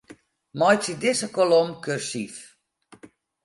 Meitsje 0.59 0.93
dizze 1.01 1.27
kolom 1.35 1.69
kursyf. 1.83 2.35